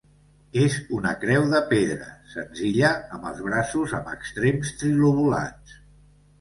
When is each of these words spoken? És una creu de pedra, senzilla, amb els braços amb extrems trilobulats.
És 0.61 0.77
una 0.99 1.11
creu 1.23 1.45
de 1.51 1.61
pedra, 1.73 2.09
senzilla, 2.33 2.91
amb 3.19 3.29
els 3.35 3.45
braços 3.51 3.95
amb 4.01 4.13
extrems 4.17 4.75
trilobulats. 4.83 5.81